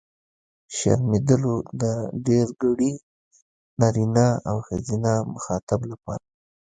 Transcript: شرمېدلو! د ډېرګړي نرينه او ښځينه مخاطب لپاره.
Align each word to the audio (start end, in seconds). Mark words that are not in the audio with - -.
شرمېدلو! 0.75 1.55
د 1.81 1.83
ډېرګړي 2.25 2.91
نرينه 3.79 4.27
او 4.49 4.57
ښځينه 4.67 5.13
مخاطب 5.33 5.79
لپاره. 5.91 6.25